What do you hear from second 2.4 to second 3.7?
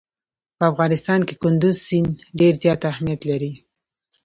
زیات اهمیت لري.